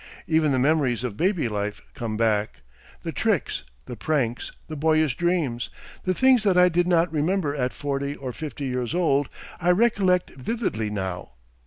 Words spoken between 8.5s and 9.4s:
years old